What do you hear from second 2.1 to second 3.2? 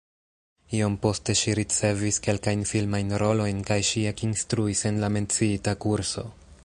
kelkajn filmajn